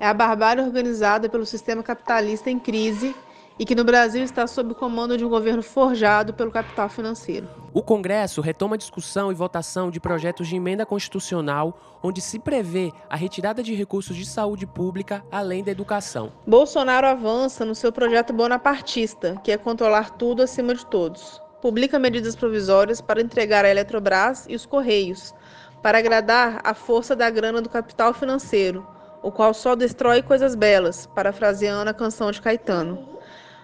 É 0.00 0.06
a 0.06 0.14
barbárie 0.14 0.64
organizada 0.64 1.28
pelo 1.28 1.44
sistema 1.44 1.82
capitalista 1.82 2.50
em 2.50 2.58
crise 2.58 3.14
e 3.58 3.66
que 3.66 3.74
no 3.74 3.84
Brasil 3.84 4.24
está 4.24 4.46
sob 4.46 4.72
o 4.72 4.74
comando 4.74 5.16
de 5.18 5.26
um 5.26 5.28
governo 5.28 5.62
forjado 5.62 6.32
pelo 6.32 6.50
capital 6.50 6.88
financeiro. 6.88 7.46
O 7.74 7.82
Congresso 7.82 8.40
retoma 8.40 8.76
a 8.76 8.78
discussão 8.78 9.30
e 9.30 9.34
votação 9.34 9.90
de 9.90 10.00
projetos 10.00 10.48
de 10.48 10.56
emenda 10.56 10.86
constitucional 10.86 11.78
onde 12.02 12.22
se 12.22 12.38
prevê 12.38 12.92
a 13.10 13.14
retirada 13.14 13.62
de 13.62 13.74
recursos 13.74 14.16
de 14.16 14.24
saúde 14.24 14.66
pública 14.66 15.22
além 15.30 15.62
da 15.62 15.70
educação. 15.70 16.32
Bolsonaro 16.46 17.06
avança 17.06 17.62
no 17.62 17.74
seu 17.74 17.92
projeto 17.92 18.32
bonapartista, 18.32 19.38
que 19.44 19.52
é 19.52 19.58
controlar 19.58 20.10
tudo 20.16 20.42
acima 20.42 20.74
de 20.74 20.86
todos 20.86 21.42
publica 21.62 21.96
medidas 21.96 22.34
provisórias 22.34 23.00
para 23.00 23.22
entregar 23.22 23.64
a 23.64 23.70
Eletrobras 23.70 24.46
e 24.48 24.56
os 24.56 24.66
Correios, 24.66 25.32
para 25.80 25.98
agradar 25.98 26.60
a 26.64 26.74
força 26.74 27.14
da 27.14 27.30
grana 27.30 27.62
do 27.62 27.68
capital 27.68 28.12
financeiro, 28.12 28.84
o 29.22 29.30
qual 29.30 29.54
só 29.54 29.76
destrói 29.76 30.22
coisas 30.22 30.56
belas, 30.56 31.06
parafraseando 31.06 31.88
a 31.88 31.94
canção 31.94 32.32
de 32.32 32.42
Caetano. 32.42 33.08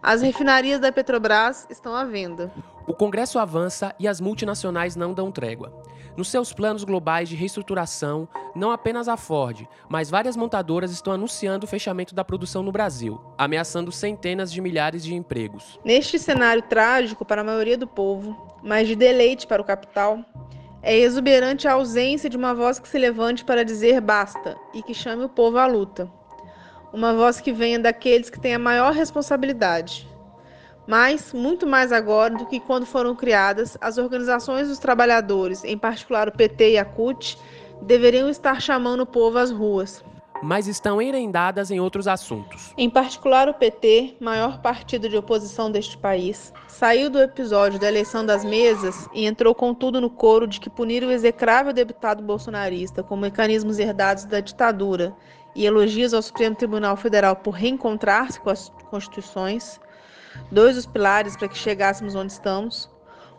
As 0.00 0.22
refinarias 0.22 0.78
da 0.78 0.92
Petrobras 0.92 1.66
estão 1.68 1.92
à 1.92 2.04
venda. 2.04 2.52
O 2.90 2.92
Congresso 2.92 3.38
avança 3.38 3.94
e 4.00 4.08
as 4.08 4.20
multinacionais 4.20 4.96
não 4.96 5.14
dão 5.14 5.30
trégua. 5.30 5.72
Nos 6.16 6.26
seus 6.28 6.52
planos 6.52 6.82
globais 6.82 7.28
de 7.28 7.36
reestruturação, 7.36 8.26
não 8.52 8.72
apenas 8.72 9.06
a 9.06 9.16
Ford, 9.16 9.64
mas 9.88 10.10
várias 10.10 10.36
montadoras 10.36 10.90
estão 10.90 11.12
anunciando 11.12 11.66
o 11.66 11.68
fechamento 11.68 12.16
da 12.16 12.24
produção 12.24 12.64
no 12.64 12.72
Brasil, 12.72 13.20
ameaçando 13.38 13.92
centenas 13.92 14.50
de 14.50 14.60
milhares 14.60 15.04
de 15.04 15.14
empregos. 15.14 15.78
Neste 15.84 16.18
cenário 16.18 16.62
trágico 16.62 17.24
para 17.24 17.42
a 17.42 17.44
maioria 17.44 17.78
do 17.78 17.86
povo, 17.86 18.36
mas 18.60 18.88
de 18.88 18.96
deleite 18.96 19.46
para 19.46 19.62
o 19.62 19.64
capital, 19.64 20.24
é 20.82 20.98
exuberante 20.98 21.68
a 21.68 21.74
ausência 21.74 22.28
de 22.28 22.36
uma 22.36 22.52
voz 22.52 22.80
que 22.80 22.88
se 22.88 22.98
levante 22.98 23.44
para 23.44 23.64
dizer 23.64 24.00
basta 24.00 24.56
e 24.74 24.82
que 24.82 24.94
chame 24.94 25.22
o 25.22 25.28
povo 25.28 25.58
à 25.58 25.66
luta. 25.68 26.10
Uma 26.92 27.14
voz 27.14 27.40
que 27.40 27.52
venha 27.52 27.78
daqueles 27.78 28.28
que 28.28 28.40
têm 28.40 28.54
a 28.54 28.58
maior 28.58 28.92
responsabilidade, 28.92 30.09
mas, 30.90 31.32
muito 31.32 31.68
mais 31.68 31.92
agora 31.92 32.34
do 32.34 32.46
que 32.46 32.58
quando 32.58 32.84
foram 32.84 33.14
criadas, 33.14 33.78
as 33.80 33.96
organizações 33.96 34.66
dos 34.66 34.80
trabalhadores, 34.80 35.62
em 35.62 35.78
particular 35.78 36.26
o 36.26 36.32
PT 36.32 36.72
e 36.72 36.78
a 36.78 36.84
CUT, 36.84 37.38
deveriam 37.80 38.28
estar 38.28 38.60
chamando 38.60 39.02
o 39.02 39.06
povo 39.06 39.38
às 39.38 39.52
ruas. 39.52 40.04
Mas 40.42 40.66
estão 40.66 41.00
enrendadas 41.00 41.70
em 41.70 41.78
outros 41.78 42.08
assuntos. 42.08 42.74
Em 42.76 42.90
particular, 42.90 43.48
o 43.48 43.54
PT, 43.54 44.16
maior 44.18 44.60
partido 44.60 45.08
de 45.08 45.16
oposição 45.16 45.70
deste 45.70 45.96
país, 45.96 46.52
saiu 46.66 47.08
do 47.08 47.22
episódio 47.22 47.78
da 47.78 47.86
eleição 47.86 48.26
das 48.26 48.44
mesas 48.44 49.08
e 49.14 49.26
entrou 49.26 49.54
com 49.54 49.72
tudo 49.72 50.00
no 50.00 50.10
coro 50.10 50.44
de 50.44 50.58
que 50.58 50.68
punir 50.68 51.04
o 51.04 51.12
execrável 51.12 51.72
deputado 51.72 52.20
bolsonarista 52.20 53.00
com 53.00 53.16
mecanismos 53.16 53.78
herdados 53.78 54.24
da 54.24 54.40
ditadura 54.40 55.14
e 55.54 55.64
elogios 55.64 56.12
ao 56.12 56.20
Supremo 56.20 56.56
Tribunal 56.56 56.96
Federal 56.96 57.36
por 57.36 57.52
reencontrar-se 57.52 58.40
com 58.40 58.50
as 58.50 58.70
constituições 58.90 59.78
dois 60.50 60.76
dos 60.76 60.86
pilares 60.86 61.36
para 61.36 61.48
que 61.48 61.56
chegássemos 61.56 62.14
onde 62.14 62.32
estamos, 62.32 62.90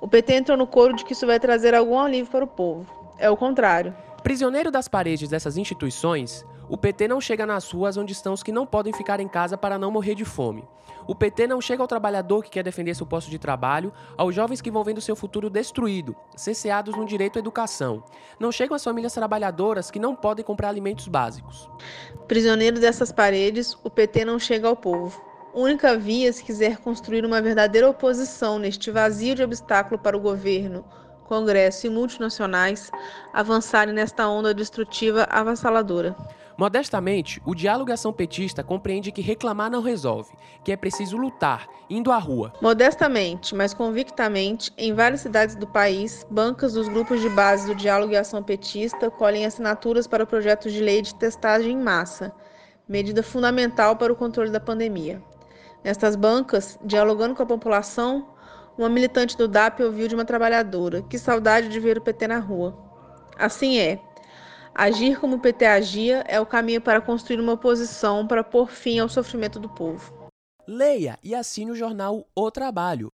o 0.00 0.06
PT 0.06 0.34
entrou 0.34 0.56
no 0.56 0.66
coro 0.66 0.94
de 0.94 1.04
que 1.04 1.12
isso 1.12 1.26
vai 1.26 1.40
trazer 1.40 1.74
algum 1.74 1.98
alívio 1.98 2.30
para 2.30 2.44
o 2.44 2.48
povo. 2.48 2.86
É 3.18 3.28
o 3.28 3.36
contrário. 3.36 3.94
Prisioneiro 4.22 4.70
das 4.70 4.88
paredes 4.88 5.28
dessas 5.28 5.56
instituições, 5.56 6.44
o 6.68 6.76
PT 6.76 7.08
não 7.08 7.20
chega 7.20 7.46
nas 7.46 7.70
ruas 7.70 7.96
onde 7.96 8.12
estão 8.12 8.32
os 8.32 8.42
que 8.42 8.52
não 8.52 8.66
podem 8.66 8.92
ficar 8.92 9.20
em 9.20 9.28
casa 9.28 9.56
para 9.56 9.78
não 9.78 9.90
morrer 9.90 10.14
de 10.14 10.24
fome. 10.24 10.68
O 11.06 11.14
PT 11.14 11.46
não 11.46 11.60
chega 11.60 11.82
ao 11.82 11.88
trabalhador 11.88 12.44
que 12.44 12.50
quer 12.50 12.62
defender 12.62 12.94
seu 12.94 13.06
posto 13.06 13.30
de 13.30 13.38
trabalho, 13.38 13.92
aos 14.16 14.34
jovens 14.34 14.60
que 14.60 14.70
vão 14.70 14.84
vendo 14.84 15.00
seu 15.00 15.16
futuro 15.16 15.48
destruído, 15.48 16.14
cesseados 16.36 16.94
no 16.94 17.06
direito 17.06 17.38
à 17.38 17.40
educação. 17.40 18.04
Não 18.38 18.52
chegam 18.52 18.76
às 18.76 18.84
famílias 18.84 19.14
trabalhadoras 19.14 19.90
que 19.90 19.98
não 19.98 20.14
podem 20.14 20.44
comprar 20.44 20.68
alimentos 20.68 21.08
básicos. 21.08 21.70
Prisioneiro 22.28 22.78
dessas 22.78 23.10
paredes, 23.10 23.76
o 23.82 23.88
PT 23.88 24.26
não 24.26 24.38
chega 24.38 24.68
ao 24.68 24.76
povo 24.76 25.27
única 25.54 25.96
via 25.96 26.32
se 26.32 26.44
quiser 26.44 26.78
construir 26.78 27.24
uma 27.24 27.40
verdadeira 27.40 27.88
oposição 27.88 28.58
neste 28.58 28.90
vazio 28.90 29.34
de 29.34 29.42
obstáculo 29.42 29.98
para 29.98 30.16
o 30.16 30.20
governo, 30.20 30.84
Congresso 31.28 31.86
e 31.86 31.90
multinacionais 31.90 32.90
avançarem 33.34 33.92
nesta 33.92 34.26
onda 34.26 34.54
destrutiva 34.54 35.28
avassaladora. 35.30 36.16
Modestamente, 36.56 37.40
o 37.46 37.54
diálogo 37.54 37.90
e 37.90 37.92
ação 37.92 38.12
petista 38.12 38.64
compreende 38.64 39.12
que 39.12 39.20
reclamar 39.20 39.70
não 39.70 39.80
resolve, 39.80 40.32
que 40.64 40.72
é 40.72 40.76
preciso 40.76 41.16
lutar, 41.16 41.68
indo 41.88 42.10
à 42.10 42.18
rua. 42.18 42.52
Modestamente, 42.60 43.54
mas 43.54 43.72
convictamente, 43.72 44.72
em 44.76 44.92
várias 44.92 45.20
cidades 45.20 45.54
do 45.54 45.68
país, 45.68 46.26
bancas 46.28 46.72
dos 46.72 46.88
grupos 46.88 47.20
de 47.20 47.28
base 47.28 47.68
do 47.68 47.76
diálogo 47.76 48.12
e 48.12 48.16
ação 48.16 48.42
petista 48.42 49.08
colhem 49.08 49.46
assinaturas 49.46 50.08
para 50.08 50.26
projetos 50.26 50.72
de 50.72 50.80
lei 50.80 51.00
de 51.00 51.14
testagem 51.14 51.74
em 51.74 51.80
massa, 51.80 52.32
medida 52.88 53.22
fundamental 53.22 53.94
para 53.94 54.12
o 54.12 54.16
controle 54.16 54.50
da 54.50 54.58
pandemia. 54.58 55.22
Nestas 55.88 56.16
bancas, 56.16 56.78
dialogando 56.84 57.34
com 57.34 57.42
a 57.42 57.46
população, 57.46 58.28
uma 58.76 58.90
militante 58.90 59.38
do 59.38 59.48
DAP 59.48 59.82
ouviu 59.82 60.06
de 60.06 60.14
uma 60.14 60.26
trabalhadora: 60.26 61.00
Que 61.00 61.18
saudade 61.18 61.70
de 61.70 61.80
ver 61.80 61.96
o 61.96 62.02
PT 62.02 62.28
na 62.28 62.38
rua. 62.38 62.76
Assim 63.38 63.78
é. 63.78 63.98
Agir 64.74 65.18
como 65.18 65.36
o 65.36 65.40
PT 65.40 65.64
agia 65.64 66.22
é 66.28 66.38
o 66.38 66.44
caminho 66.44 66.82
para 66.82 67.00
construir 67.00 67.40
uma 67.40 67.54
oposição 67.54 68.26
para 68.26 68.44
pôr 68.44 68.68
fim 68.68 68.98
ao 68.98 69.08
sofrimento 69.08 69.58
do 69.58 69.70
povo. 69.70 70.12
Leia 70.66 71.18
e 71.24 71.34
assine 71.34 71.70
o 71.70 71.74
jornal 71.74 72.26
O 72.36 72.50
Trabalho 72.50 73.10